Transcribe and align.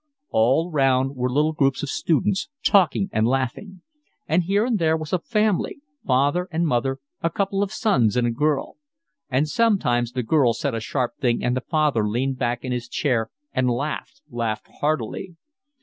All 0.31 0.71
round 0.71 1.15
were 1.15 1.29
little 1.31 1.53
groups 1.53 1.83
of 1.83 1.89
students, 1.91 2.49
talking 2.63 3.07
and 3.13 3.27
laughing; 3.27 3.83
and 4.27 4.41
here 4.41 4.65
and 4.65 4.79
there 4.79 4.97
was 4.97 5.13
a 5.13 5.19
family, 5.19 5.79
father 6.07 6.47
and 6.49 6.65
mother, 6.65 6.97
a 7.21 7.29
couple 7.29 7.61
of 7.61 7.71
sons 7.71 8.17
and 8.17 8.25
a 8.25 8.31
girl; 8.31 8.77
and 9.29 9.47
sometimes 9.47 10.13
the 10.13 10.23
girl 10.23 10.53
said 10.53 10.73
a 10.73 10.79
sharp 10.79 11.17
thing, 11.19 11.43
and 11.43 11.55
the 11.55 11.61
father 11.61 12.07
leaned 12.09 12.39
back 12.39 12.65
in 12.65 12.71
his 12.71 12.87
chair 12.89 13.29
and 13.53 13.69
laughed, 13.69 14.23
laughed 14.31 14.65
heartily. 14.79 15.35